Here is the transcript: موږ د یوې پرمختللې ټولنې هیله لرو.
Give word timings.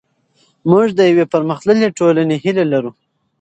موږ 0.69 0.87
د 0.93 0.99
یوې 1.11 1.25
پرمختللې 1.33 1.95
ټولنې 1.97 2.35
هیله 2.43 2.63
لرو. 2.71 2.91